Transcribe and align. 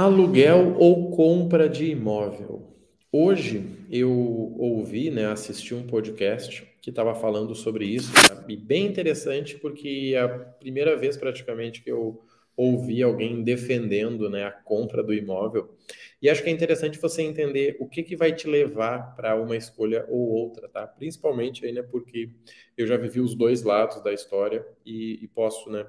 Aluguel 0.00 0.76
ou 0.78 1.10
compra 1.10 1.68
de 1.68 1.86
imóvel? 1.86 2.72
Hoje 3.10 3.64
eu 3.90 4.08
ouvi, 4.56 5.10
né, 5.10 5.26
assisti 5.26 5.74
um 5.74 5.88
podcast 5.88 6.64
que 6.80 6.90
estava 6.90 7.16
falando 7.16 7.52
sobre 7.52 7.84
isso, 7.84 8.12
tá? 8.12 8.44
e 8.48 8.56
bem 8.56 8.86
interessante 8.86 9.56
porque 9.56 10.12
é 10.14 10.20
a 10.20 10.28
primeira 10.28 10.96
vez 10.96 11.16
praticamente 11.16 11.82
que 11.82 11.90
eu 11.90 12.22
ouvi 12.56 13.02
alguém 13.02 13.42
defendendo, 13.42 14.30
né, 14.30 14.44
a 14.44 14.52
compra 14.52 15.02
do 15.02 15.12
imóvel. 15.12 15.68
E 16.22 16.30
acho 16.30 16.44
que 16.44 16.48
é 16.48 16.52
interessante 16.52 16.96
você 16.96 17.22
entender 17.22 17.76
o 17.80 17.88
que, 17.88 18.04
que 18.04 18.14
vai 18.14 18.32
te 18.32 18.46
levar 18.46 19.16
para 19.16 19.34
uma 19.34 19.56
escolha 19.56 20.06
ou 20.08 20.28
outra, 20.28 20.68
tá? 20.68 20.86
Principalmente 20.86 21.66
aí, 21.66 21.72
né, 21.72 21.82
porque 21.82 22.30
eu 22.76 22.86
já 22.86 22.96
vivi 22.96 23.18
os 23.18 23.34
dois 23.34 23.64
lados 23.64 24.00
da 24.04 24.12
história 24.12 24.64
e, 24.86 25.18
e 25.24 25.26
posso, 25.26 25.68
né, 25.68 25.84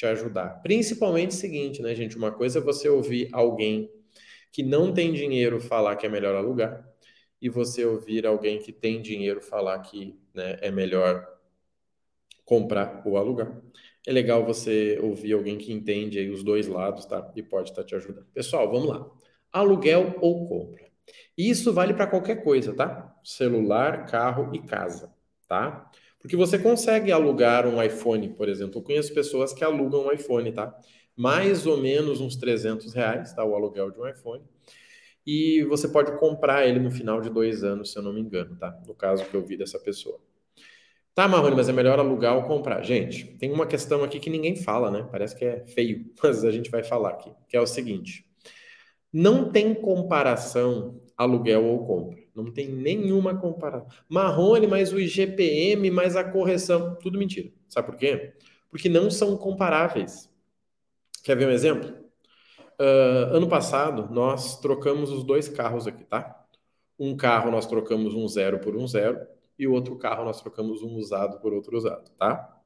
te 0.00 0.06
ajudar. 0.06 0.62
Principalmente 0.62 1.32
o 1.32 1.34
seguinte, 1.34 1.82
né, 1.82 1.94
gente? 1.94 2.16
Uma 2.16 2.32
coisa 2.32 2.58
é 2.58 2.62
você 2.62 2.88
ouvir 2.88 3.28
alguém 3.32 3.92
que 4.50 4.62
não 4.62 4.94
tem 4.94 5.12
dinheiro 5.12 5.60
falar 5.60 5.94
que 5.96 6.06
é 6.06 6.08
melhor 6.08 6.34
alugar, 6.34 6.88
e 7.40 7.50
você 7.50 7.84
ouvir 7.84 8.26
alguém 8.26 8.58
que 8.58 8.72
tem 8.72 9.02
dinheiro 9.02 9.42
falar 9.42 9.78
que 9.80 10.18
né, 10.34 10.56
é 10.62 10.70
melhor 10.70 11.26
comprar 12.46 13.02
ou 13.04 13.18
alugar. 13.18 13.60
É 14.06 14.12
legal 14.12 14.44
você 14.44 14.98
ouvir 15.02 15.34
alguém 15.34 15.58
que 15.58 15.70
entende 15.70 16.18
aí 16.18 16.30
os 16.30 16.42
dois 16.42 16.66
lados, 16.66 17.04
tá? 17.04 17.30
E 17.36 17.42
pode 17.42 17.70
estar 17.70 17.82
tá 17.82 17.88
te 17.88 17.94
ajudando. 17.94 18.26
Pessoal, 18.32 18.70
vamos 18.70 18.88
lá. 18.88 19.06
Aluguel 19.52 20.16
ou 20.20 20.48
compra? 20.48 20.86
Isso 21.36 21.72
vale 21.74 21.92
para 21.92 22.06
qualquer 22.06 22.42
coisa, 22.42 22.74
tá? 22.74 23.14
Celular, 23.22 24.06
carro 24.06 24.54
e 24.54 24.60
casa, 24.60 25.14
tá? 25.46 25.90
Porque 26.20 26.36
você 26.36 26.58
consegue 26.58 27.10
alugar 27.10 27.66
um 27.66 27.82
iPhone, 27.82 28.28
por 28.30 28.48
exemplo. 28.48 28.78
Eu 28.78 28.82
conheço 28.82 29.14
pessoas 29.14 29.52
que 29.52 29.64
alugam 29.64 30.06
um 30.06 30.12
iPhone, 30.12 30.52
tá? 30.52 30.74
Mais 31.16 31.66
ou 31.66 31.76
menos 31.76 32.20
uns 32.20 32.36
300 32.36 32.92
reais, 32.92 33.32
tá? 33.32 33.44
O 33.44 33.54
aluguel 33.54 33.90
de 33.90 33.98
um 33.98 34.06
iPhone. 34.06 34.44
E 35.26 35.64
você 35.64 35.88
pode 35.88 36.18
comprar 36.18 36.66
ele 36.66 36.78
no 36.78 36.90
final 36.90 37.20
de 37.20 37.30
dois 37.30 37.64
anos, 37.64 37.92
se 37.92 37.98
eu 37.98 38.02
não 38.02 38.12
me 38.12 38.20
engano, 38.20 38.56
tá? 38.56 38.78
No 38.86 38.94
caso 38.94 39.24
que 39.24 39.34
eu 39.34 39.44
vi 39.44 39.56
dessa 39.56 39.78
pessoa. 39.78 40.20
Tá, 41.14 41.26
Marrone, 41.26 41.56
mas 41.56 41.68
é 41.68 41.72
melhor 41.72 41.98
alugar 41.98 42.36
ou 42.36 42.44
comprar. 42.44 42.82
Gente, 42.82 43.24
tem 43.38 43.52
uma 43.52 43.66
questão 43.66 44.04
aqui 44.04 44.20
que 44.20 44.30
ninguém 44.30 44.56
fala, 44.56 44.90
né? 44.90 45.08
Parece 45.10 45.36
que 45.36 45.44
é 45.44 45.66
feio, 45.66 46.06
mas 46.22 46.44
a 46.44 46.50
gente 46.50 46.70
vai 46.70 46.82
falar 46.82 47.10
aqui, 47.10 47.32
que 47.48 47.56
é 47.56 47.60
o 47.60 47.66
seguinte. 47.66 48.24
Não 49.12 49.50
tem 49.50 49.74
comparação 49.74 51.00
aluguel 51.16 51.64
ou 51.64 51.86
compra. 51.86 52.19
Não 52.34 52.50
tem 52.52 52.68
nenhuma 52.68 53.36
comparação. 53.36 53.88
Marrone, 54.08 54.66
mais 54.66 54.92
o 54.92 55.00
IGPM, 55.00 55.90
mais 55.90 56.16
a 56.16 56.24
correção. 56.24 56.96
Tudo 56.96 57.18
mentira. 57.18 57.50
Sabe 57.68 57.86
por 57.86 57.96
quê? 57.96 58.34
Porque 58.70 58.88
não 58.88 59.10
são 59.10 59.36
comparáveis. 59.36 60.30
Quer 61.24 61.36
ver 61.36 61.48
um 61.48 61.50
exemplo? 61.50 61.90
Uh, 62.80 63.36
ano 63.36 63.48
passado, 63.48 64.08
nós 64.10 64.58
trocamos 64.58 65.10
os 65.10 65.22
dois 65.22 65.48
carros 65.48 65.86
aqui, 65.86 66.04
tá? 66.04 66.46
Um 66.98 67.16
carro 67.16 67.50
nós 67.50 67.66
trocamos 67.66 68.14
um 68.14 68.26
zero 68.26 68.58
por 68.58 68.74
um 68.74 68.86
zero 68.86 69.20
e 69.58 69.66
o 69.66 69.72
outro 69.72 69.96
carro 69.96 70.24
nós 70.24 70.40
trocamos 70.40 70.82
um 70.82 70.96
usado 70.96 71.38
por 71.40 71.52
outro 71.52 71.76
usado, 71.76 72.10
tá? 72.16 72.58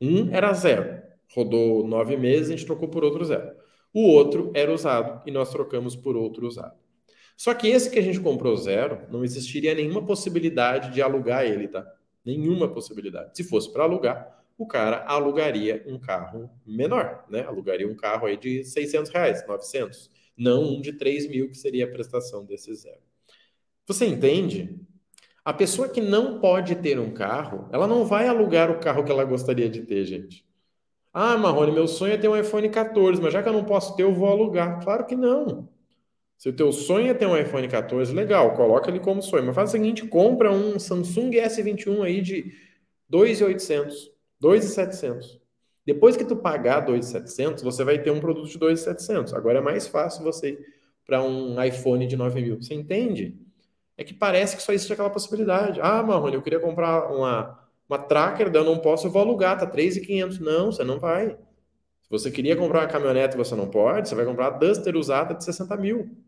Um 0.00 0.28
era 0.34 0.52
zero, 0.52 1.00
rodou 1.32 1.86
nove 1.86 2.16
meses, 2.16 2.48
a 2.48 2.56
gente 2.56 2.66
trocou 2.66 2.88
por 2.88 3.04
outro 3.04 3.24
zero. 3.24 3.54
O 3.92 4.08
outro 4.08 4.50
era 4.54 4.72
usado 4.72 5.22
e 5.24 5.30
nós 5.30 5.50
trocamos 5.50 5.94
por 5.94 6.16
outro 6.16 6.46
usado. 6.48 6.74
Só 7.36 7.52
que 7.52 7.68
esse 7.68 7.90
que 7.90 7.98
a 7.98 8.02
gente 8.02 8.20
comprou 8.20 8.56
zero, 8.56 9.00
não 9.10 9.24
existiria 9.24 9.74
nenhuma 9.74 10.04
possibilidade 10.04 10.92
de 10.92 11.02
alugar 11.02 11.44
ele, 11.44 11.68
tá? 11.68 11.84
Nenhuma 12.24 12.68
possibilidade. 12.68 13.36
Se 13.36 13.44
fosse 13.44 13.72
para 13.72 13.82
alugar, 13.82 14.44
o 14.56 14.66
cara 14.66 15.04
alugaria 15.06 15.84
um 15.86 15.98
carro 15.98 16.48
menor, 16.64 17.24
né? 17.28 17.42
Alugaria 17.42 17.88
um 17.88 17.96
carro 17.96 18.26
aí 18.26 18.36
de 18.36 18.64
600 18.64 19.10
reais, 19.10 19.46
900. 19.46 20.10
Não 20.36 20.62
um 20.62 20.80
de 20.80 20.92
3 20.92 21.28
mil, 21.28 21.48
que 21.48 21.56
seria 21.56 21.84
a 21.84 21.90
prestação 21.90 22.44
desse 22.44 22.74
zero. 22.74 23.02
Você 23.86 24.06
entende? 24.06 24.80
A 25.44 25.52
pessoa 25.52 25.88
que 25.88 26.00
não 26.00 26.40
pode 26.40 26.76
ter 26.76 26.98
um 26.98 27.12
carro, 27.12 27.68
ela 27.72 27.86
não 27.86 28.04
vai 28.06 28.26
alugar 28.26 28.70
o 28.70 28.78
carro 28.78 29.04
que 29.04 29.12
ela 29.12 29.24
gostaria 29.24 29.68
de 29.68 29.82
ter, 29.82 30.04
gente. 30.04 30.46
Ah, 31.12 31.36
Marrone, 31.36 31.70
meu 31.70 31.86
sonho 31.86 32.14
é 32.14 32.16
ter 32.16 32.28
um 32.28 32.36
iPhone 32.36 32.68
14, 32.68 33.20
mas 33.20 33.32
já 33.32 33.42
que 33.42 33.48
eu 33.48 33.52
não 33.52 33.64
posso 33.64 33.94
ter, 33.94 34.02
eu 34.04 34.14
vou 34.14 34.28
alugar. 34.28 34.82
Claro 34.82 35.04
que 35.06 35.14
não. 35.14 35.68
Se 36.44 36.50
o 36.50 36.52
teu 36.52 36.70
sonho 36.72 37.08
é 37.08 37.14
ter 37.14 37.24
um 37.24 37.34
iPhone 37.34 37.66
14, 37.66 38.12
legal, 38.12 38.52
coloca 38.52 38.90
ele 38.90 39.00
como 39.00 39.22
sonho. 39.22 39.46
Mas 39.46 39.54
faz 39.54 39.70
o 39.70 39.72
seguinte, 39.72 40.06
compra 40.06 40.52
um 40.52 40.78
Samsung 40.78 41.30
S21 41.30 42.02
aí 42.02 42.20
de 42.20 42.52
2.800, 43.10 43.94
2.700. 44.42 45.40
Depois 45.86 46.18
que 46.18 46.24
tu 46.26 46.36
pagar 46.36 46.84
2.700, 46.84 47.62
você 47.62 47.82
vai 47.82 47.98
ter 47.98 48.10
um 48.10 48.20
produto 48.20 48.46
de 48.46 48.58
2.700. 48.58 49.32
Agora 49.32 49.60
é 49.60 49.62
mais 49.62 49.86
fácil 49.86 50.22
você 50.22 50.50
ir 50.50 50.58
para 51.06 51.22
um 51.22 51.64
iPhone 51.64 52.06
de 52.06 52.14
9 52.14 52.42
mil. 52.42 52.60
Você 52.60 52.74
entende? 52.74 53.40
É 53.96 54.04
que 54.04 54.12
parece 54.12 54.54
que 54.54 54.62
só 54.62 54.74
existe 54.74 54.92
aquela 54.92 55.08
possibilidade. 55.08 55.80
Ah, 55.80 56.02
Marrone, 56.02 56.34
eu 56.34 56.42
queria 56.42 56.60
comprar 56.60 57.10
uma, 57.10 57.58
uma 57.88 57.98
tracker, 57.98 58.50
eu 58.54 58.64
não 58.64 58.80
posso, 58.80 59.06
eu 59.06 59.10
vou 59.10 59.22
alugar, 59.22 59.56
tá 59.56 59.66
3.500. 59.66 60.40
Não, 60.40 60.70
você 60.70 60.84
não 60.84 60.98
vai. 60.98 61.38
Se 62.02 62.10
você 62.10 62.30
queria 62.30 62.54
comprar 62.54 62.80
uma 62.80 62.86
caminhonete 62.86 63.34
você 63.34 63.54
não 63.54 63.66
pode, 63.66 64.10
você 64.10 64.14
vai 64.14 64.26
comprar 64.26 64.48
a 64.48 64.50
Duster 64.50 64.94
usada 64.94 65.32
de 65.32 65.42
60 65.42 65.74
mil. 65.78 66.23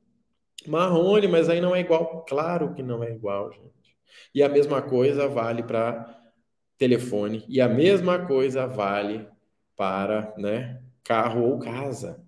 Marrone, 0.70 1.28
mas 1.28 1.48
aí 1.48 1.60
não 1.60 1.74
é 1.74 1.80
igual. 1.80 2.24
Claro 2.28 2.74
que 2.74 2.82
não 2.82 3.02
é 3.02 3.10
igual, 3.10 3.52
gente. 3.52 3.96
E 4.34 4.42
a 4.42 4.48
mesma 4.48 4.82
coisa 4.82 5.28
vale 5.28 5.62
para 5.62 6.14
telefone 6.78 7.44
e 7.48 7.60
a 7.60 7.68
mesma 7.68 8.26
coisa 8.26 8.66
vale 8.66 9.26
para, 9.76 10.34
né, 10.36 10.80
carro 11.04 11.42
ou 11.42 11.58
casa. 11.58 12.22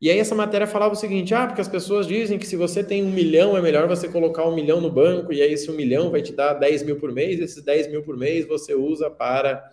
E 0.00 0.10
aí 0.10 0.18
essa 0.18 0.34
matéria 0.34 0.66
falava 0.66 0.94
o 0.94 0.96
seguinte: 0.96 1.34
ah, 1.34 1.46
porque 1.46 1.60
as 1.60 1.68
pessoas 1.68 2.06
dizem 2.06 2.38
que 2.38 2.46
se 2.46 2.56
você 2.56 2.84
tem 2.84 3.02
um 3.02 3.10
milhão 3.10 3.56
é 3.56 3.60
melhor 3.60 3.88
você 3.88 4.08
colocar 4.08 4.46
um 4.46 4.54
milhão 4.54 4.80
no 4.80 4.90
banco 4.90 5.32
e 5.32 5.42
aí 5.42 5.52
esse 5.52 5.70
um 5.70 5.74
milhão 5.74 6.10
vai 6.10 6.22
te 6.22 6.32
dar 6.32 6.54
10 6.54 6.84
mil 6.84 6.98
por 6.98 7.12
mês, 7.12 7.40
esses 7.40 7.62
10 7.64 7.88
mil 7.88 8.02
por 8.02 8.16
mês 8.16 8.46
você 8.46 8.74
usa 8.74 9.10
para 9.10 9.72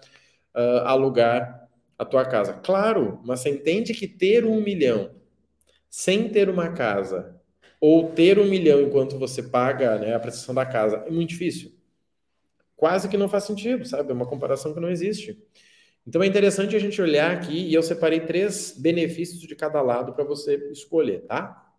uh, 0.55 0.85
alugar 0.85 1.67
a 1.97 2.03
tua 2.03 2.25
casa. 2.25 2.53
Claro, 2.53 3.21
mas 3.23 3.41
você 3.41 3.49
entende 3.49 3.93
que 3.93 4.07
ter 4.07 4.45
um 4.45 4.61
milhão 4.61 5.11
sem 5.89 6.27
ter 6.29 6.49
uma 6.49 6.73
casa 6.73 7.39
ou 7.79 8.11
ter 8.11 8.39
um 8.39 8.45
milhão 8.45 8.81
enquanto 8.81 9.17
você 9.19 9.43
paga 9.43 9.97
né, 9.97 10.15
a 10.15 10.19
prestação 10.19 10.55
da 10.55 10.65
casa 10.65 11.03
é 11.05 11.11
muito 11.11 11.29
difícil. 11.29 11.73
Quase 12.75 13.07
que 13.07 13.17
não 13.17 13.29
faz 13.29 13.45
sentido, 13.45 13.85
sabe? 13.85 14.11
É 14.11 14.13
uma 14.13 14.25
comparação 14.25 14.73
que 14.73 14.79
não 14.79 14.89
existe. 14.89 15.41
Então 16.05 16.21
é 16.21 16.27
interessante 16.27 16.75
a 16.75 16.79
gente 16.79 17.01
olhar 17.01 17.31
aqui 17.31 17.67
e 17.67 17.73
eu 17.73 17.81
separei 17.81 18.19
três 18.19 18.75
benefícios 18.77 19.39
de 19.41 19.55
cada 19.55 19.81
lado 19.81 20.13
para 20.13 20.23
você 20.23 20.55
escolher, 20.71 21.21
tá? 21.25 21.73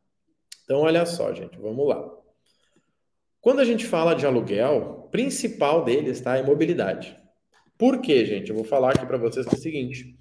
Então 0.65 0.81
olha 0.81 1.07
só, 1.07 1.33
gente, 1.33 1.59
vamos 1.59 1.87
lá. 1.87 2.11
Quando 3.41 3.61
a 3.61 3.65
gente 3.65 3.87
fala 3.87 4.15
de 4.15 4.27
aluguel, 4.27 5.09
principal 5.13 5.84
deles 5.84 6.21
tá, 6.21 6.37
é 6.37 6.43
mobilidade. 6.43 7.17
Por 7.78 8.01
quê, 8.01 8.25
gente? 8.25 8.51
Eu 8.51 8.57
vou 8.57 8.65
falar 8.65 8.91
aqui 8.91 9.07
para 9.07 9.19
vocês 9.19 9.47
é 9.47 9.51
o 9.51 9.57
seguinte. 9.57 10.19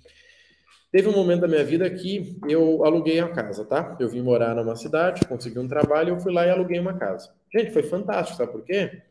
Teve 0.96 1.10
um 1.10 1.12
momento 1.12 1.42
da 1.42 1.48
minha 1.50 1.66
vida 1.66 1.90
que 1.90 2.40
eu 2.48 2.86
aluguei 2.86 3.20
a 3.20 3.28
casa, 3.28 3.66
tá? 3.66 3.98
Eu 4.00 4.08
vim 4.08 4.22
morar 4.22 4.56
numa 4.56 4.78
cidade, 4.78 5.28
consegui 5.28 5.60
um 5.60 5.68
trabalho, 5.68 6.12
eu 6.12 6.20
fui 6.22 6.32
lá 6.32 6.46
e 6.46 6.50
aluguei 6.50 6.80
uma 6.80 6.94
casa. 6.94 7.34
Gente, 7.54 7.72
foi 7.72 7.84
fantástico, 7.84 8.38
sabe 8.38 8.54
por 8.54 8.64
quê? 8.64 9.02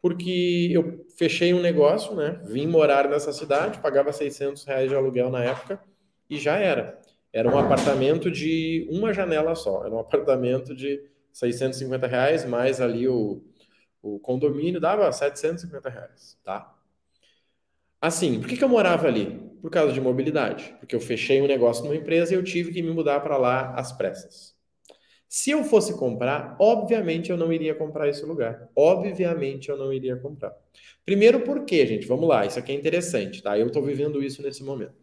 Porque 0.00 0.70
eu 0.72 1.04
fechei 1.18 1.52
um 1.52 1.60
negócio, 1.60 2.14
né? 2.14 2.40
Vim 2.44 2.68
morar 2.68 3.08
nessa 3.08 3.32
cidade, 3.32 3.80
pagava 3.80 4.12
600 4.12 4.64
reais 4.64 4.88
de 4.88 4.94
aluguel 4.94 5.30
na 5.30 5.42
época 5.42 5.82
e 6.30 6.38
já 6.38 6.58
era. 6.58 7.00
Era 7.32 7.52
um 7.52 7.58
apartamento 7.58 8.30
de 8.30 8.86
uma 8.88 9.12
janela 9.12 9.56
só. 9.56 9.84
Era 9.84 9.92
um 9.92 9.98
apartamento 9.98 10.76
de 10.76 11.02
650 11.32 12.06
reais, 12.06 12.44
mais 12.44 12.80
ali 12.80 13.08
o, 13.08 13.42
o 14.00 14.20
condomínio 14.20 14.80
dava 14.80 15.10
750 15.10 15.90
reais, 15.90 16.38
tá? 16.44 16.72
Assim, 18.02 18.40
por 18.40 18.48
que, 18.48 18.56
que 18.56 18.64
eu 18.64 18.68
morava 18.68 19.06
ali? 19.06 19.40
Por 19.60 19.70
causa 19.70 19.92
de 19.92 20.00
mobilidade. 20.00 20.74
Porque 20.80 20.96
eu 20.96 21.00
fechei 21.00 21.40
um 21.40 21.46
negócio 21.46 21.84
numa 21.84 21.94
empresa 21.94 22.34
e 22.34 22.36
eu 22.36 22.42
tive 22.42 22.72
que 22.72 22.82
me 22.82 22.90
mudar 22.90 23.20
para 23.20 23.36
lá 23.36 23.72
às 23.76 23.92
pressas. 23.92 24.56
Se 25.28 25.52
eu 25.52 25.62
fosse 25.62 25.96
comprar, 25.96 26.56
obviamente 26.58 27.30
eu 27.30 27.36
não 27.36 27.52
iria 27.52 27.72
comprar 27.76 28.08
esse 28.08 28.26
lugar. 28.26 28.68
Obviamente 28.74 29.68
eu 29.68 29.76
não 29.76 29.92
iria 29.92 30.16
comprar. 30.16 30.52
Primeiro, 31.06 31.42
por 31.42 31.64
quê, 31.64 31.86
gente? 31.86 32.04
Vamos 32.08 32.28
lá, 32.28 32.44
isso 32.44 32.58
aqui 32.58 32.72
é 32.72 32.74
interessante, 32.74 33.40
tá? 33.40 33.56
Eu 33.56 33.68
estou 33.68 33.84
vivendo 33.84 34.20
isso 34.20 34.42
nesse 34.42 34.64
momento. 34.64 34.94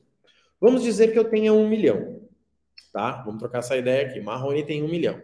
Vamos 0.60 0.84
dizer 0.84 1.13
que 1.13 1.18
eu 1.18 1.24
tenha 1.24 1.54
um 1.54 1.69
milhão, 1.69 2.22
tá? 2.92 3.24
Vamos 3.24 3.40
trocar 3.40 3.60
essa 3.60 3.78
ideia 3.78 4.07
aqui. 4.07 4.19
Marrone 4.19 4.66
tem 4.66 4.84
um 4.84 4.90
milhão. 4.90 5.22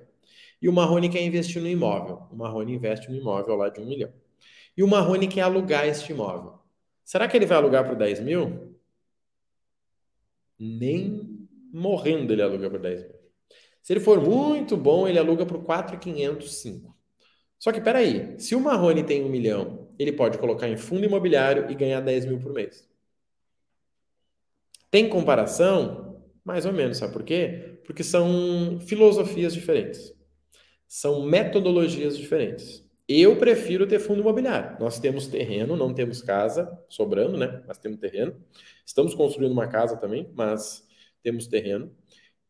E 0.62 0.70
o 0.70 0.74
Marrone 0.74 1.10
quer 1.10 1.22
investir 1.22 1.62
no 1.62 1.68
imóvel. 1.68 2.24
O 2.32 2.38
Marrone 2.38 2.74
investe 2.74 3.12
no 3.12 3.18
imóvel 3.18 3.56
lá 3.58 3.68
de 3.68 3.82
um 3.82 3.86
milhão. 3.86 4.14
E 4.78 4.82
o 4.82 4.88
Marrone 4.88 5.28
quer 5.28 5.42
alugar 5.42 5.86
este 5.86 6.14
imóvel. 6.14 6.65
Será 7.06 7.28
que 7.28 7.38
ele 7.38 7.46
vai 7.46 7.58
alugar 7.58 7.88
por 7.88 7.96
10 7.96 8.20
mil? 8.20 8.76
Nem 10.60 11.48
morrendo 11.72 12.34
ele 12.34 12.42
aluga 12.42 12.70
por 12.70 12.80
10 12.80 13.04
mil. 13.04 13.16
Se 13.84 13.94
ele 13.94 14.00
for 14.00 14.20
muito 14.20 14.76
bom, 14.76 15.08
ele 15.08 15.20
aluga 15.20 15.46
por 15.46 15.64
4,505. 15.64 16.98
Só 17.60 17.72
que 17.72 17.80
peraí, 17.80 18.40
se 18.40 18.56
o 18.56 18.60
Marrone 18.60 19.04
tem 19.04 19.24
um 19.24 19.30
milhão, 19.30 19.94
ele 20.00 20.12
pode 20.12 20.38
colocar 20.38 20.68
em 20.68 20.78
fundo 20.78 21.06
imobiliário 21.06 21.70
e 21.70 21.76
ganhar 21.76 22.02
10 22.02 22.26
mil 22.26 22.40
por 22.40 22.52
mês. 22.52 22.90
Tem 24.90 25.08
comparação? 25.08 26.24
Mais 26.44 26.66
ou 26.66 26.74
menos, 26.74 26.98
sabe 26.98 27.14
por 27.14 27.24
quê? 27.24 27.80
Porque 27.86 28.04
são 28.04 28.80
filosofias 28.82 29.54
diferentes. 29.54 30.14
São 30.88 31.24
metodologias 31.26 32.18
diferentes. 32.18 32.85
Eu 33.08 33.38
prefiro 33.38 33.88
ter 33.88 34.00
fundo 34.00 34.22
imobiliário. 34.22 34.78
Nós 34.80 35.00
temos 35.00 35.28
terreno, 35.28 35.76
não 35.76 35.94
temos 35.94 36.22
casa 36.22 36.80
sobrando, 36.90 37.38
né? 37.38 37.64
Mas 37.68 37.78
temos 37.78 38.00
terreno. 38.00 38.36
Estamos 38.86 39.14
construindo 39.14 39.52
uma 39.52 39.68
casa 39.68 39.96
também, 39.98 40.32
mas 40.36 40.88
temos 41.22 41.48
terreno. 41.48 41.96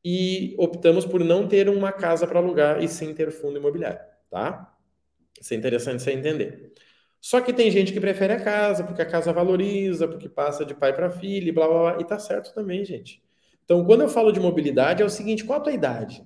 E 0.04 0.56
optamos 0.58 1.06
por 1.06 1.24
não 1.24 1.48
ter 1.48 1.68
uma 1.68 1.92
casa 1.92 2.28
para 2.28 2.40
alugar 2.40 2.82
e 2.82 2.88
sim 2.88 3.14
ter 3.14 3.32
fundo 3.32 3.58
imobiliário, 3.58 4.00
tá? 4.30 4.74
Isso 5.42 5.54
é 5.54 5.58
interessante 5.58 6.02
você 6.04 6.12
entender. 6.12 6.74
Só 7.20 7.42
que 7.42 7.52
tem 7.52 7.72
gente 7.72 7.92
que 7.92 8.00
prefere 8.00 8.34
a 8.34 8.40
casa, 8.40 8.84
porque 8.84 9.02
a 9.02 9.06
casa 9.06 9.34
valoriza, 9.34 10.08
porque 10.08 10.30
passa 10.30 10.64
de 10.64 10.76
pai 10.76 10.94
para 10.94 11.10
filho, 11.10 11.54
blá, 11.54 11.68
blá, 11.68 11.80
blá. 11.94 12.02
E 12.02 12.06
tá 12.06 12.20
certo 12.20 12.54
também, 12.54 12.86
gente. 12.86 13.22
Então, 13.64 13.84
quando 13.84 14.02
eu 14.02 14.10
falo 14.10 14.32
de 14.32 14.40
mobilidade, 14.40 15.02
é 15.02 15.06
o 15.06 15.10
seguinte: 15.10 15.44
qual 15.44 15.60
a 15.60 15.64
tua 15.64 15.74
idade? 15.74 16.24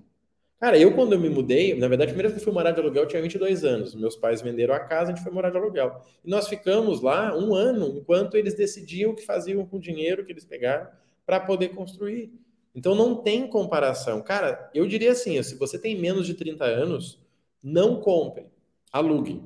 Cara, 0.60 0.78
eu 0.78 0.94
quando 0.94 1.14
eu 1.14 1.20
me 1.20 1.30
mudei, 1.30 1.74
na 1.74 1.88
verdade, 1.88 2.10
a 2.10 2.14
primeira 2.14 2.28
vez 2.28 2.34
que 2.34 2.42
eu 2.42 2.44
fui 2.44 2.54
morar 2.54 2.72
de 2.72 2.82
aluguel, 2.82 3.04
eu 3.04 3.08
tinha 3.08 3.22
22 3.22 3.64
anos. 3.64 3.96
Meus 3.96 4.18
pais 4.18 4.42
venderam 4.42 4.74
a 4.74 4.80
casa, 4.80 5.12
a 5.12 5.16
gente 5.16 5.24
foi 5.24 5.32
morar 5.32 5.50
de 5.50 5.58
aluguel. 5.58 6.02
E 6.24 6.30
nós 6.30 6.50
ficamos 6.50 7.02
lá 7.02 7.34
um 7.38 7.56
ano, 7.56 7.98
enquanto 7.98 8.36
eles 8.36 8.54
decidiam 8.54 9.12
o 9.12 9.16
que 9.16 9.26
faziam 9.26 9.66
com 9.66 9.78
o 9.78 9.80
dinheiro 9.80 10.26
que 10.26 10.34
eles 10.34 10.44
pegaram 10.44 10.88
para 11.26 11.40
poder 11.40 11.70
construir. 11.70 12.34
Então 12.76 12.94
não 12.94 13.16
tem 13.16 13.48
comparação. 13.48 14.22
Cara, 14.22 14.70
eu 14.74 14.86
diria 14.86 15.14
assim, 15.14 15.42
se 15.42 15.56
você 15.56 15.80
tem 15.80 15.98
menos 15.98 16.28
de 16.28 16.34
30 16.34 16.66
anos, 16.66 17.22
não 17.64 18.02
compre, 18.02 18.46
alugue. 18.92 19.42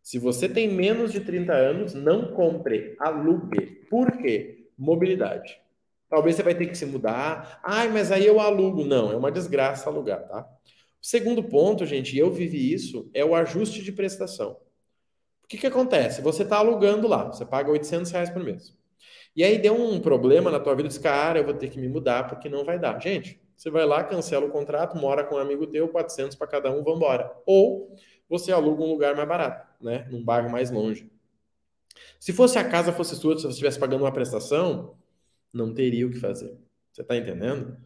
Se 0.00 0.18
você 0.18 0.48
tem 0.48 0.68
menos 0.68 1.12
de 1.12 1.20
30 1.20 1.52
anos, 1.52 1.92
não 1.92 2.32
compre, 2.32 2.96
alugue. 2.98 3.84
Por 3.90 4.16
quê? 4.16 4.68
Mobilidade. 4.78 5.60
Talvez 6.08 6.36
você 6.36 6.42
vai 6.42 6.54
ter 6.54 6.66
que 6.66 6.76
se 6.76 6.86
mudar. 6.86 7.60
Ai, 7.64 7.88
mas 7.88 8.12
aí 8.12 8.26
eu 8.26 8.40
alugo. 8.40 8.84
Não, 8.84 9.12
é 9.12 9.16
uma 9.16 9.32
desgraça 9.32 9.88
alugar, 9.88 10.26
tá? 10.28 10.48
O 11.02 11.06
segundo 11.06 11.42
ponto, 11.42 11.84
gente, 11.84 12.16
eu 12.16 12.30
vivi 12.30 12.72
isso, 12.72 13.10
é 13.12 13.24
o 13.24 13.34
ajuste 13.34 13.82
de 13.82 13.92
prestação. 13.92 14.58
O 15.44 15.48
que, 15.48 15.56
que 15.56 15.66
acontece? 15.66 16.20
Você 16.22 16.42
está 16.42 16.58
alugando 16.58 17.06
lá, 17.06 17.26
você 17.26 17.44
paga 17.44 17.70
800 17.70 18.10
reais 18.10 18.30
por 18.30 18.42
mês. 18.42 18.76
E 19.34 19.44
aí 19.44 19.58
deu 19.58 19.74
um 19.74 20.00
problema 20.00 20.50
na 20.50 20.58
tua 20.58 20.74
vida, 20.74 20.88
diz, 20.88 20.98
cara, 20.98 21.38
eu 21.38 21.44
vou 21.44 21.54
ter 21.54 21.68
que 21.68 21.78
me 21.78 21.88
mudar 21.88 22.26
porque 22.26 22.48
não 22.48 22.64
vai 22.64 22.78
dar. 22.78 23.00
Gente, 23.00 23.40
você 23.56 23.70
vai 23.70 23.86
lá, 23.86 24.02
cancela 24.02 24.46
o 24.46 24.50
contrato, 24.50 24.96
mora 24.96 25.22
com 25.22 25.36
um 25.36 25.38
amigo 25.38 25.66
teu, 25.66 25.88
400 25.88 26.36
para 26.36 26.46
cada 26.46 26.70
um, 26.70 26.82
vambora. 26.82 27.30
Ou 27.46 27.94
você 28.28 28.50
aluga 28.50 28.82
um 28.82 28.90
lugar 28.90 29.14
mais 29.14 29.28
barato, 29.28 29.66
né? 29.80 30.06
Num 30.10 30.24
bairro 30.24 30.50
mais 30.50 30.70
longe. 30.70 31.10
Se 32.18 32.32
fosse 32.32 32.58
a 32.58 32.68
casa 32.68 32.92
fosse 32.92 33.14
sua, 33.14 33.36
se 33.36 33.42
você 33.42 33.48
estivesse 33.48 33.78
pagando 33.78 34.02
uma 34.02 34.12
prestação, 34.12 34.96
não 35.56 35.72
teria 35.74 36.06
o 36.06 36.10
que 36.10 36.18
fazer. 36.18 36.56
Você 36.92 37.02
está 37.02 37.16
entendendo? 37.16 37.76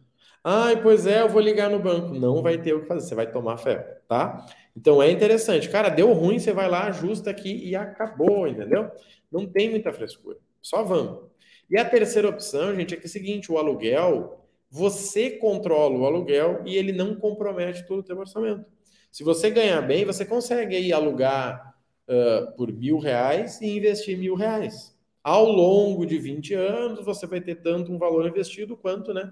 Ai, 0.43 0.81
pois 0.81 1.05
é, 1.05 1.21
eu 1.21 1.29
vou 1.29 1.41
ligar 1.41 1.69
no 1.69 1.79
banco. 1.79 2.13
Não 2.13 2.41
vai 2.41 2.57
ter 2.57 2.73
o 2.73 2.81
que 2.81 2.87
fazer, 2.87 3.07
você 3.07 3.15
vai 3.15 3.31
tomar 3.31 3.57
fé, 3.57 4.01
tá? 4.07 4.45
Então 4.75 5.01
é 5.01 5.11
interessante. 5.11 5.69
Cara, 5.69 5.89
deu 5.89 6.11
ruim, 6.13 6.39
você 6.39 6.51
vai 6.51 6.69
lá, 6.69 6.87
ajusta 6.87 7.29
aqui 7.29 7.67
e 7.67 7.75
acabou, 7.75 8.47
entendeu? 8.47 8.89
Não 9.31 9.45
tem 9.45 9.69
muita 9.69 9.93
frescura. 9.93 10.37
Só 10.61 10.83
vamos. 10.83 11.29
E 11.69 11.77
a 11.77 11.85
terceira 11.85 12.27
opção, 12.27 12.75
gente, 12.75 12.93
é 12.93 12.97
que 12.97 13.03
é 13.03 13.07
o 13.07 13.09
seguinte: 13.09 13.51
o 13.51 13.57
aluguel, 13.57 14.45
você 14.69 15.29
controla 15.29 15.97
o 15.97 16.05
aluguel 16.05 16.61
e 16.65 16.75
ele 16.75 16.91
não 16.91 17.15
compromete 17.15 17.85
todo 17.85 17.99
o 17.99 18.03
teu 18.03 18.17
orçamento. 18.17 18.65
Se 19.11 19.23
você 19.23 19.49
ganhar 19.49 19.81
bem, 19.81 20.05
você 20.05 20.25
consegue 20.25 20.75
aí 20.75 20.93
alugar 20.93 21.75
uh, 22.07 22.55
por 22.55 22.71
mil 22.71 22.97
reais 22.97 23.59
e 23.61 23.77
investir 23.77 24.17
mil 24.17 24.35
reais. 24.35 24.90
Ao 25.23 25.45
longo 25.45 26.05
de 26.05 26.17
20 26.17 26.53
anos, 26.53 27.05
você 27.05 27.27
vai 27.27 27.39
ter 27.39 27.55
tanto 27.55 27.91
um 27.91 27.97
valor 27.97 28.27
investido 28.27 28.75
quanto, 28.75 29.13
né, 29.13 29.31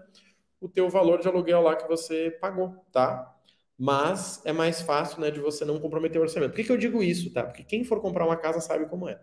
o 0.61 0.69
teu 0.69 0.89
valor 0.89 1.19
de 1.19 1.27
aluguel 1.27 1.61
lá 1.61 1.75
que 1.75 1.87
você 1.87 2.37
pagou, 2.39 2.75
tá? 2.91 3.35
Mas 3.77 4.45
é 4.45 4.51
mais 4.51 4.81
fácil, 4.81 5.21
né, 5.21 5.31
de 5.31 5.39
você 5.39 5.65
não 5.65 5.79
comprometer 5.79 6.19
o 6.19 6.23
orçamento. 6.23 6.51
Por 6.51 6.57
que, 6.57 6.65
que 6.65 6.71
eu 6.71 6.77
digo 6.77 7.01
isso, 7.01 7.33
tá? 7.33 7.43
Porque 7.43 7.63
quem 7.63 7.83
for 7.83 8.01
comprar 8.01 8.25
uma 8.25 8.35
casa 8.35 8.59
sabe 8.59 8.85
como 8.87 9.07
é. 9.07 9.19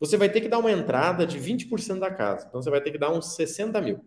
Você 0.00 0.16
vai 0.16 0.28
ter 0.28 0.40
que 0.40 0.48
dar 0.48 0.58
uma 0.58 0.72
entrada 0.72 1.24
de 1.26 1.38
20% 1.38 2.00
da 2.00 2.10
casa. 2.10 2.46
Então, 2.48 2.60
você 2.60 2.68
vai 2.68 2.80
ter 2.80 2.90
que 2.90 2.98
dar 2.98 3.12
uns 3.12 3.36
60 3.36 3.80
mil. 3.80 4.04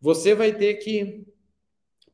Você 0.00 0.34
vai 0.34 0.52
ter 0.52 0.74
que 0.74 1.26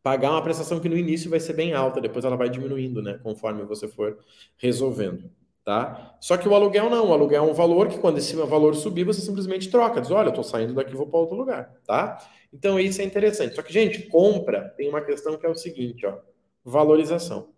pagar 0.03 0.31
uma 0.31 0.43
prestação 0.43 0.81
que 0.81 0.89
no 0.89 0.97
início 0.97 1.29
vai 1.29 1.39
ser 1.39 1.53
bem 1.53 1.75
alta, 1.75 2.01
depois 2.01 2.25
ela 2.25 2.37
vai 2.37 2.49
diminuindo, 2.49 3.03
né, 3.03 3.19
conforme 3.23 3.63
você 3.65 3.87
for 3.87 4.19
resolvendo 4.57 5.31
tá? 5.65 6.17
Só 6.21 6.37
que 6.37 6.49
o 6.49 6.55
aluguel 6.55 6.91
não, 6.91 7.09
o 7.09 7.13
aluguel 7.13 7.45
é 7.45 7.51
um 7.51 7.55
valor 7.55 7.89
que 7.89 7.99
quando 7.99 8.19
esse 8.19 8.35
valor 8.35 8.75
subir, 8.75 9.05
você 9.05 9.21
simplesmente 9.21 9.71
troca, 9.71 10.01
diz, 10.01 10.11
olha, 10.11 10.27
eu 10.27 10.31
estou 10.31 10.45
saindo 10.45 10.75
daqui, 10.75 10.95
vou 10.95 11.07
para 11.07 11.21
outro 11.21 11.37
lugar, 11.37 11.75
tá? 11.87 12.19
Então 12.53 12.79
isso 12.79 13.01
é 13.01 13.05
interessante. 13.05 13.55
Só 13.55 13.63
que, 13.63 13.73
gente, 13.73 14.03
compra 14.09 14.69
tem 14.77 14.89
uma 14.89 15.01
questão 15.01 15.37
que 15.37 15.47
é 15.47 15.49
o 15.49 15.55
seguinte, 15.55 16.05
ó, 16.07 16.19
valorização. 16.65 17.51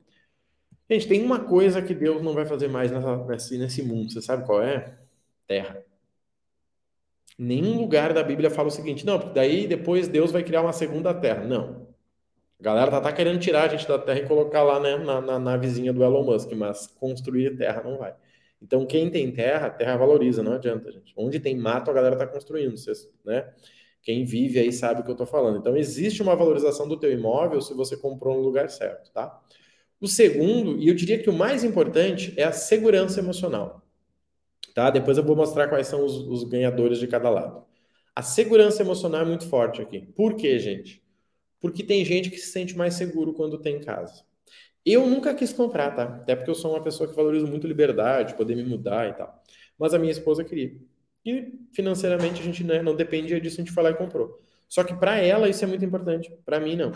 Gente, 0.90 1.08
tem 1.08 1.24
uma 1.24 1.40
coisa 1.40 1.80
que 1.80 1.94
Deus 1.94 2.22
não 2.22 2.34
vai 2.34 2.44
fazer 2.44 2.68
mais 2.68 2.90
nessa, 2.90 3.16
nesse, 3.24 3.58
nesse 3.58 3.82
mundo, 3.82 4.12
você 4.12 4.20
sabe 4.20 4.44
qual 4.44 4.62
é? 4.62 4.98
Terra. 5.46 5.82
Nenhum 7.38 7.80
lugar 7.80 8.12
da 8.12 8.22
Bíblia 8.22 8.50
fala 8.50 8.68
o 8.68 8.70
seguinte, 8.70 9.06
não, 9.06 9.18
porque 9.18 9.34
daí 9.34 9.66
depois 9.66 10.06
Deus 10.06 10.30
vai 10.30 10.42
criar 10.42 10.62
uma 10.62 10.72
segunda 10.72 11.14
terra. 11.14 11.44
Não. 11.44 11.91
A 12.62 12.64
galera 12.64 12.92
tá, 12.92 13.00
tá 13.00 13.12
querendo 13.12 13.40
tirar 13.40 13.64
a 13.64 13.68
gente 13.68 13.88
da 13.88 13.98
Terra 13.98 14.20
e 14.20 14.28
colocar 14.28 14.62
lá 14.62 14.78
né, 14.78 14.96
na, 14.96 15.20
na, 15.20 15.36
na 15.36 15.56
vizinha 15.56 15.92
do 15.92 16.04
Elon 16.04 16.22
Musk, 16.22 16.52
mas 16.52 16.86
construir 16.86 17.56
terra 17.56 17.82
não 17.82 17.98
vai. 17.98 18.14
Então, 18.62 18.86
quem 18.86 19.10
tem 19.10 19.32
terra, 19.32 19.68
terra 19.68 19.96
valoriza, 19.96 20.44
não 20.44 20.52
adianta, 20.52 20.92
gente. 20.92 21.12
Onde 21.16 21.40
tem 21.40 21.56
mato, 21.56 21.90
a 21.90 21.92
galera 21.92 22.14
tá 22.14 22.24
construindo, 22.24 22.76
vocês, 22.76 23.10
né? 23.24 23.52
Quem 24.00 24.24
vive 24.24 24.60
aí 24.60 24.72
sabe 24.72 25.00
o 25.00 25.04
que 25.04 25.10
eu 25.10 25.16
tô 25.16 25.26
falando. 25.26 25.58
Então, 25.58 25.76
existe 25.76 26.22
uma 26.22 26.36
valorização 26.36 26.86
do 26.86 26.96
teu 26.96 27.12
imóvel 27.12 27.60
se 27.60 27.74
você 27.74 27.96
comprou 27.96 28.36
no 28.36 28.42
lugar 28.42 28.70
certo, 28.70 29.10
tá? 29.10 29.42
O 30.00 30.06
segundo, 30.06 30.78
e 30.78 30.86
eu 30.86 30.94
diria 30.94 31.18
que 31.18 31.28
o 31.28 31.32
mais 31.32 31.64
importante, 31.64 32.32
é 32.36 32.44
a 32.44 32.52
segurança 32.52 33.18
emocional. 33.18 33.82
Tá? 34.72 34.88
Depois 34.88 35.18
eu 35.18 35.24
vou 35.24 35.34
mostrar 35.34 35.66
quais 35.66 35.88
são 35.88 36.04
os, 36.04 36.14
os 36.28 36.44
ganhadores 36.44 37.00
de 37.00 37.08
cada 37.08 37.28
lado. 37.28 37.64
A 38.14 38.22
segurança 38.22 38.82
emocional 38.82 39.22
é 39.22 39.24
muito 39.24 39.48
forte 39.48 39.82
aqui. 39.82 40.00
Por 40.00 40.36
quê, 40.36 40.60
gente? 40.60 41.01
Porque 41.62 41.84
tem 41.84 42.04
gente 42.04 42.28
que 42.28 42.36
se 42.36 42.50
sente 42.50 42.76
mais 42.76 42.94
seguro 42.94 43.32
quando 43.32 43.56
tem 43.56 43.80
casa. 43.80 44.24
Eu 44.84 45.06
nunca 45.06 45.32
quis 45.32 45.52
comprar, 45.52 45.92
tá? 45.92 46.02
Até 46.02 46.34
porque 46.34 46.50
eu 46.50 46.56
sou 46.56 46.72
uma 46.72 46.82
pessoa 46.82 47.08
que 47.08 47.14
valoriza 47.14 47.46
muito 47.46 47.68
liberdade, 47.68 48.34
poder 48.34 48.56
me 48.56 48.64
mudar 48.64 49.08
e 49.08 49.12
tal. 49.12 49.42
Mas 49.78 49.94
a 49.94 49.98
minha 49.98 50.10
esposa 50.10 50.42
queria. 50.42 50.76
E 51.24 51.52
financeiramente 51.72 52.40
a 52.40 52.44
gente 52.44 52.64
né, 52.64 52.82
não 52.82 52.96
dependia 52.96 53.40
disso, 53.40 53.60
a 53.60 53.64
gente 53.64 53.72
foi 53.72 53.84
lá 53.84 53.90
e 53.90 53.94
comprou. 53.94 54.42
Só 54.68 54.82
que 54.82 54.92
para 54.92 55.18
ela 55.18 55.48
isso 55.48 55.62
é 55.64 55.68
muito 55.68 55.84
importante, 55.84 56.36
para 56.44 56.58
mim 56.58 56.74
não. 56.74 56.90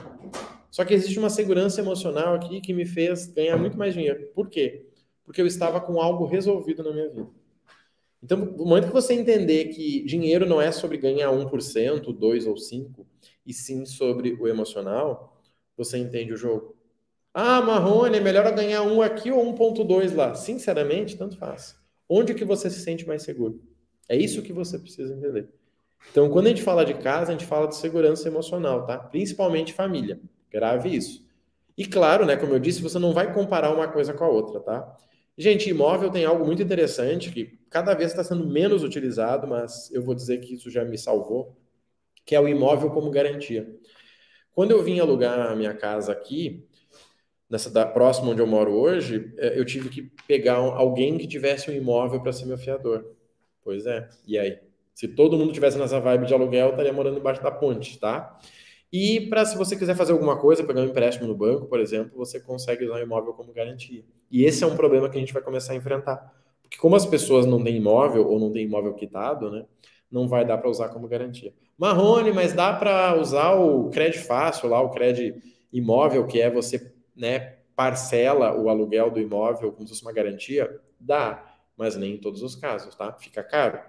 Só 0.68 0.84
que 0.84 0.94
existe 0.94 1.18
uma 1.18 1.30
segurança 1.30 1.80
emocional 1.80 2.34
aqui 2.34 2.60
que 2.60 2.74
me 2.74 2.84
fez 2.84 3.26
ganhar 3.28 3.56
muito 3.56 3.78
mais 3.78 3.94
dinheiro. 3.94 4.30
Por 4.34 4.48
quê? 4.50 4.84
Porque 5.24 5.40
eu 5.40 5.46
estava 5.46 5.80
com 5.80 6.00
algo 6.00 6.26
resolvido 6.26 6.82
na 6.82 6.92
minha 6.92 7.08
vida. 7.08 7.28
Então, 8.20 8.38
no 8.38 8.64
momento 8.64 8.88
que 8.88 8.92
você 8.92 9.14
entender 9.14 9.66
que 9.66 10.02
dinheiro 10.04 10.44
não 10.44 10.60
é 10.60 10.72
sobre 10.72 10.98
ganhar 10.98 11.30
1%, 11.30 11.48
2% 11.48 12.46
ou 12.48 12.54
5%, 12.54 13.06
e 13.46 13.52
sim 13.52 13.86
sobre 13.86 14.32
o 14.34 14.48
emocional, 14.48 15.40
você 15.76 15.98
entende 15.98 16.32
o 16.32 16.36
jogo. 16.36 16.76
Ah, 17.32 17.60
Marrone, 17.60 18.16
é 18.16 18.20
melhor 18.20 18.50
ganhar 18.54 18.82
um 18.82 19.02
aqui 19.02 19.30
ou 19.30 19.44
1.2 19.54 20.14
lá. 20.14 20.34
Sinceramente, 20.34 21.16
tanto 21.16 21.36
faz. 21.36 21.76
Onde 22.08 22.34
que 22.34 22.44
você 22.44 22.70
se 22.70 22.80
sente 22.80 23.06
mais 23.06 23.22
seguro? 23.22 23.62
É 24.08 24.16
isso 24.16 24.42
que 24.42 24.52
você 24.52 24.78
precisa 24.78 25.14
entender. 25.14 25.48
Então, 26.10 26.30
quando 26.30 26.46
a 26.46 26.48
gente 26.48 26.62
fala 26.62 26.84
de 26.84 26.94
casa, 26.94 27.30
a 27.30 27.32
gente 27.32 27.44
fala 27.44 27.68
de 27.68 27.76
segurança 27.76 28.28
emocional, 28.28 28.86
tá? 28.86 28.96
Principalmente 28.98 29.72
família. 29.72 30.20
Grave 30.50 30.94
isso. 30.94 31.26
E 31.76 31.84
claro, 31.84 32.24
né, 32.24 32.36
como 32.36 32.54
eu 32.54 32.58
disse, 32.58 32.80
você 32.80 32.98
não 32.98 33.12
vai 33.12 33.34
comparar 33.34 33.70
uma 33.70 33.88
coisa 33.88 34.14
com 34.14 34.24
a 34.24 34.28
outra, 34.28 34.60
tá? 34.60 34.96
Gente, 35.36 35.68
imóvel 35.68 36.10
tem 36.10 36.24
algo 36.24 36.46
muito 36.46 36.62
interessante 36.62 37.30
que 37.30 37.58
cada 37.68 37.92
vez 37.92 38.12
está 38.12 38.24
sendo 38.24 38.46
menos 38.46 38.82
utilizado, 38.82 39.46
mas 39.46 39.90
eu 39.92 40.00
vou 40.00 40.14
dizer 40.14 40.38
que 40.38 40.54
isso 40.54 40.70
já 40.70 40.84
me 40.84 40.96
salvou 40.96 41.54
que 42.26 42.34
é 42.34 42.40
o 42.40 42.48
imóvel 42.48 42.90
como 42.90 43.10
garantia. 43.10 43.72
Quando 44.52 44.72
eu 44.72 44.82
vim 44.82 44.98
alugar 44.98 45.52
a 45.52 45.54
minha 45.54 45.72
casa 45.72 46.10
aqui, 46.12 46.66
nessa 47.48 47.70
da 47.70 47.86
próxima 47.86 48.30
onde 48.30 48.40
eu 48.40 48.46
moro 48.46 48.72
hoje, 48.72 49.32
é, 49.38 49.58
eu 49.58 49.64
tive 49.64 49.88
que 49.88 50.10
pegar 50.26 50.56
alguém 50.56 51.16
que 51.16 51.26
tivesse 51.26 51.70
um 51.70 51.74
imóvel 51.74 52.20
para 52.20 52.32
ser 52.32 52.46
meu 52.46 52.58
fiador. 52.58 53.14
Pois 53.62 53.86
é. 53.86 54.08
E 54.26 54.38
aí? 54.38 54.58
Se 54.94 55.06
todo 55.06 55.36
mundo 55.36 55.52
tivesse 55.52 55.78
nessa 55.78 56.00
vibe 56.00 56.26
de 56.26 56.34
aluguel, 56.34 56.68
eu 56.68 56.70
estaria 56.70 56.92
morando 56.92 57.18
embaixo 57.18 57.42
da 57.42 57.50
ponte, 57.50 57.98
tá? 57.98 58.38
E 58.90 59.28
para 59.28 59.44
se 59.44 59.56
você 59.56 59.76
quiser 59.76 59.94
fazer 59.94 60.12
alguma 60.12 60.38
coisa, 60.38 60.64
pegar 60.64 60.80
um 60.80 60.86
empréstimo 60.86 61.28
no 61.28 61.34
banco, 61.34 61.66
por 61.66 61.78
exemplo, 61.78 62.16
você 62.16 62.40
consegue 62.40 62.86
usar 62.86 62.94
o 62.94 63.02
imóvel 63.02 63.34
como 63.34 63.52
garantia. 63.52 64.02
E 64.30 64.44
esse 64.44 64.64
é 64.64 64.66
um 64.66 64.74
problema 64.74 65.10
que 65.10 65.16
a 65.16 65.20
gente 65.20 65.34
vai 65.34 65.42
começar 65.42 65.74
a 65.74 65.76
enfrentar. 65.76 66.32
Porque 66.66 66.78
como 66.78 66.96
as 66.96 67.06
pessoas 67.06 67.46
não 67.46 67.62
têm 67.62 67.76
imóvel 67.76 68.28
ou 68.28 68.40
não 68.40 68.52
têm 68.52 68.64
imóvel 68.64 68.94
quitado, 68.94 69.50
né? 69.50 69.64
Não 70.10 70.26
vai 70.26 70.44
dar 70.44 70.58
para 70.58 70.68
usar 70.68 70.88
como 70.88 71.08
garantia. 71.08 71.54
Marrone, 71.78 72.32
mas 72.32 72.52
dá 72.52 72.72
para 72.72 73.18
usar 73.20 73.52
o 73.54 73.88
crédito 73.90 74.24
fácil 74.24 74.68
lá, 74.68 74.80
o 74.80 74.90
crédito 74.90 75.40
imóvel, 75.72 76.26
que 76.26 76.40
é 76.40 76.50
você 76.50 76.92
né, 77.14 77.56
parcela 77.74 78.56
o 78.56 78.68
aluguel 78.68 79.10
do 79.10 79.20
imóvel 79.20 79.72
como 79.72 79.86
se 79.86 79.94
fosse 79.94 80.02
uma 80.02 80.12
garantia? 80.12 80.80
Dá, 80.98 81.56
mas 81.76 81.96
nem 81.96 82.14
em 82.14 82.18
todos 82.18 82.42
os 82.42 82.56
casos, 82.56 82.94
tá? 82.94 83.12
Fica 83.14 83.42
caro. 83.42 83.80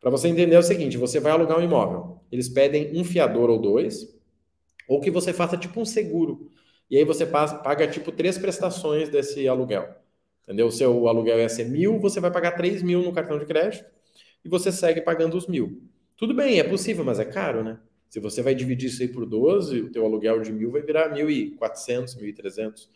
Para 0.00 0.10
você 0.10 0.28
entender 0.28 0.54
é 0.56 0.58
o 0.58 0.62
seguinte, 0.62 0.96
você 0.96 1.20
vai 1.20 1.32
alugar 1.32 1.58
um 1.58 1.62
imóvel, 1.62 2.20
eles 2.32 2.48
pedem 2.48 2.96
um 2.98 3.04
fiador 3.04 3.50
ou 3.50 3.58
dois, 3.60 4.16
Ou 4.88 5.00
que 5.00 5.10
você 5.10 5.32
faça 5.32 5.56
tipo 5.56 5.80
um 5.80 5.84
seguro. 5.84 6.50
E 6.90 6.96
aí 6.96 7.04
você 7.04 7.26
paga 7.26 7.86
tipo 7.88 8.10
três 8.10 8.38
prestações 8.38 9.08
desse 9.10 9.46
aluguel. 9.46 9.94
Entendeu? 10.48 10.68
O 10.68 10.72
seu 10.72 11.06
aluguel 11.06 11.38
ia 11.40 11.48
ser 11.48 11.66
mil, 11.66 12.00
você 12.00 12.20
vai 12.20 12.30
pagar 12.30 12.52
três 12.52 12.82
mil 12.82 13.02
no 13.02 13.12
cartão 13.12 13.38
de 13.38 13.44
crédito 13.44 13.84
e 14.42 14.48
você 14.48 14.72
segue 14.72 15.02
pagando 15.02 15.36
os 15.36 15.46
mil. 15.46 15.82
Tudo 16.16 16.32
bem, 16.32 16.58
é 16.58 16.64
possível, 16.64 17.04
mas 17.04 17.20
é 17.20 17.24
caro, 17.26 17.62
né? 17.62 17.78
Se 18.08 18.18
você 18.18 18.40
vai 18.40 18.54
dividir 18.54 18.88
isso 18.88 19.02
aí 19.02 19.08
por 19.08 19.26
12, 19.26 19.82
o 19.82 19.92
teu 19.92 20.06
aluguel 20.06 20.40
de 20.40 20.50
mil 20.50 20.70
vai 20.70 20.80
virar 20.80 21.14
1.400, 21.14 22.16
1.300. 22.16 22.88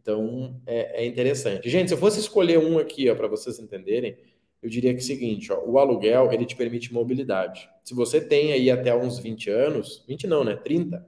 Então, 0.00 0.62
é, 0.64 1.02
é, 1.02 1.04
interessante. 1.04 1.68
Gente, 1.68 1.88
se 1.88 1.94
eu 1.94 1.98
fosse 1.98 2.20
escolher 2.20 2.60
um 2.60 2.78
aqui, 2.78 3.12
para 3.12 3.26
vocês 3.26 3.58
entenderem, 3.58 4.16
eu 4.62 4.70
diria 4.70 4.92
que 4.92 5.00
é 5.00 5.02
o 5.02 5.04
seguinte, 5.04 5.52
ó, 5.52 5.60
o 5.64 5.80
aluguel, 5.80 6.32
ele 6.32 6.46
te 6.46 6.54
permite 6.54 6.94
mobilidade. 6.94 7.68
Se 7.82 7.92
você 7.92 8.20
tem 8.20 8.52
aí 8.52 8.70
até 8.70 8.94
uns 8.94 9.18
20 9.18 9.50
anos, 9.50 10.04
20 10.06 10.28
não, 10.28 10.44
né? 10.44 10.54
30, 10.54 11.04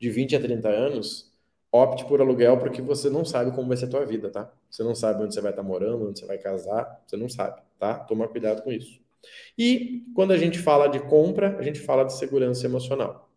de 0.00 0.10
20 0.10 0.34
a 0.34 0.40
30 0.40 0.68
anos, 0.68 1.32
opte 1.70 2.04
por 2.06 2.20
aluguel 2.20 2.58
porque 2.58 2.82
você 2.82 3.08
não 3.08 3.24
sabe 3.24 3.52
como 3.52 3.68
vai 3.68 3.76
ser 3.76 3.84
a 3.84 3.90
tua 3.90 4.04
vida, 4.04 4.30
tá? 4.30 4.52
Você 4.74 4.82
não 4.82 4.92
sabe 4.92 5.22
onde 5.22 5.32
você 5.32 5.40
vai 5.40 5.52
estar 5.52 5.62
morando, 5.62 6.08
onde 6.08 6.18
você 6.18 6.26
vai 6.26 6.36
casar, 6.36 7.00
você 7.06 7.16
não 7.16 7.28
sabe, 7.28 7.62
tá? 7.78 7.94
Toma 7.94 8.26
cuidado 8.26 8.60
com 8.60 8.72
isso. 8.72 9.00
E 9.56 10.02
quando 10.16 10.32
a 10.32 10.36
gente 10.36 10.58
fala 10.58 10.88
de 10.88 10.98
compra, 10.98 11.56
a 11.56 11.62
gente 11.62 11.78
fala 11.78 12.02
de 12.02 12.12
segurança 12.12 12.66
emocional. 12.66 13.30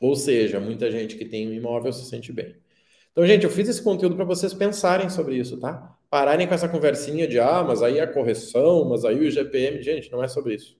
Ou 0.00 0.14
seja, 0.14 0.60
muita 0.60 0.88
gente 0.88 1.16
que 1.16 1.24
tem 1.24 1.48
um 1.48 1.52
imóvel 1.52 1.92
se 1.92 2.08
sente 2.08 2.32
bem. 2.32 2.54
Então, 3.10 3.26
gente, 3.26 3.42
eu 3.42 3.50
fiz 3.50 3.68
esse 3.68 3.82
conteúdo 3.82 4.14
para 4.14 4.24
vocês 4.24 4.54
pensarem 4.54 5.10
sobre 5.10 5.34
isso, 5.34 5.58
tá? 5.58 5.98
Pararem 6.08 6.46
com 6.46 6.54
essa 6.54 6.68
conversinha 6.68 7.26
de, 7.26 7.40
ah, 7.40 7.64
mas 7.64 7.82
aí 7.82 7.98
a 7.98 8.06
correção, 8.06 8.88
mas 8.88 9.04
aí 9.04 9.18
o 9.18 9.30
GPM. 9.32 9.82
Gente, 9.82 10.12
não 10.12 10.22
é 10.22 10.28
sobre 10.28 10.54
isso. 10.54 10.78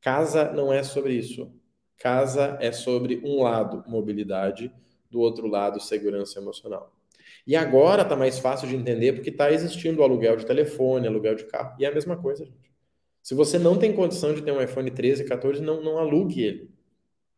Casa 0.00 0.50
não 0.50 0.72
é 0.72 0.82
sobre 0.82 1.14
isso. 1.14 1.48
Casa 1.96 2.58
é 2.60 2.72
sobre 2.72 3.22
um 3.24 3.44
lado, 3.44 3.84
mobilidade, 3.86 4.72
do 5.08 5.20
outro 5.20 5.46
lado, 5.46 5.78
segurança 5.78 6.40
emocional. 6.40 6.92
E 7.46 7.56
agora 7.56 8.04
tá 8.04 8.14
mais 8.14 8.38
fácil 8.38 8.68
de 8.68 8.76
entender 8.76 9.12
porque 9.12 9.30
está 9.30 9.50
existindo 9.50 10.00
o 10.00 10.04
aluguel 10.04 10.36
de 10.36 10.46
telefone, 10.46 11.06
aluguel 11.06 11.34
de 11.34 11.44
carro. 11.44 11.76
E 11.78 11.84
é 11.84 11.88
a 11.88 11.94
mesma 11.94 12.16
coisa, 12.16 12.44
gente. 12.44 12.72
Se 13.22 13.34
você 13.34 13.58
não 13.58 13.76
tem 13.76 13.92
condição 13.92 14.34
de 14.34 14.42
ter 14.42 14.52
um 14.52 14.60
iPhone 14.60 14.90
13, 14.90 15.24
14, 15.24 15.60
não, 15.60 15.82
não 15.82 15.98
alugue 15.98 16.42
ele. 16.42 16.70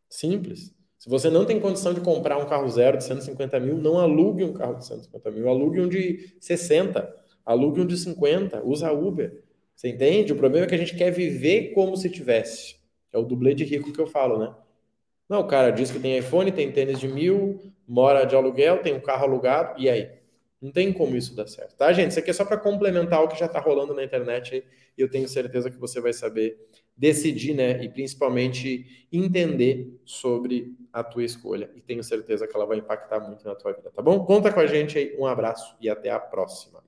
Simples. 0.08 0.74
Se 0.98 1.08
você 1.10 1.28
não 1.28 1.44
tem 1.44 1.60
condição 1.60 1.92
de 1.92 2.00
comprar 2.00 2.38
um 2.38 2.46
carro 2.46 2.68
zero 2.68 2.96
de 2.96 3.04
150 3.04 3.60
mil, 3.60 3.76
não 3.76 3.98
alugue 3.98 4.42
um 4.42 4.54
carro 4.54 4.76
de 4.76 4.86
150 4.86 5.30
mil. 5.30 5.48
Alugue 5.48 5.80
um 5.80 5.88
de 5.88 6.34
60, 6.40 7.14
alugue 7.44 7.80
um 7.82 7.86
de 7.86 7.96
50, 7.96 8.64
usa 8.64 8.90
Uber. 8.90 9.42
Você 9.74 9.88
entende? 9.88 10.32
O 10.32 10.36
problema 10.36 10.64
é 10.64 10.68
que 10.68 10.74
a 10.74 10.78
gente 10.78 10.96
quer 10.96 11.10
viver 11.10 11.72
como 11.74 11.96
se 11.96 12.08
tivesse. 12.08 12.76
É 13.12 13.18
o 13.18 13.22
dublê 13.22 13.54
de 13.54 13.64
rico 13.64 13.92
que 13.92 14.00
eu 14.00 14.06
falo, 14.06 14.38
né? 14.38 14.54
Não, 15.28 15.40
o 15.40 15.46
cara 15.46 15.70
diz 15.70 15.90
que 15.90 15.98
tem 15.98 16.16
iPhone, 16.16 16.50
tem 16.52 16.70
tênis 16.70 16.98
de 16.98 17.08
mil, 17.08 17.60
mora 17.86 18.24
de 18.24 18.34
aluguel, 18.34 18.82
tem 18.82 18.94
um 18.94 19.00
carro 19.00 19.24
alugado, 19.24 19.80
e 19.80 19.88
aí? 19.88 20.10
Não 20.60 20.72
tem 20.72 20.92
como 20.92 21.14
isso 21.14 21.36
dar 21.36 21.46
certo, 21.46 21.76
tá, 21.76 21.92
gente? 21.92 22.10
Isso 22.10 22.18
aqui 22.18 22.30
é 22.30 22.32
só 22.32 22.44
para 22.44 22.56
complementar 22.56 23.22
o 23.22 23.28
que 23.28 23.38
já 23.38 23.44
está 23.44 23.60
rolando 23.60 23.92
na 23.92 24.02
internet 24.02 24.64
e 24.96 25.02
eu 25.02 25.10
tenho 25.10 25.28
certeza 25.28 25.70
que 25.70 25.76
você 25.76 26.00
vai 26.00 26.14
saber 26.14 26.56
decidir, 26.96 27.54
né? 27.54 27.84
E 27.84 27.88
principalmente 27.88 29.06
entender 29.12 30.00
sobre 30.06 30.74
a 30.90 31.02
tua 31.02 31.24
escolha. 31.24 31.70
E 31.74 31.82
tenho 31.82 32.02
certeza 32.02 32.46
que 32.46 32.56
ela 32.56 32.64
vai 32.64 32.78
impactar 32.78 33.20
muito 33.20 33.44
na 33.44 33.54
tua 33.54 33.72
vida, 33.72 33.90
tá 33.90 34.00
bom? 34.00 34.24
Conta 34.24 34.50
com 34.50 34.60
a 34.60 34.66
gente 34.66 34.96
aí, 34.96 35.14
um 35.18 35.26
abraço 35.26 35.76
e 35.80 35.90
até 35.90 36.10
a 36.10 36.18
próxima. 36.18 36.82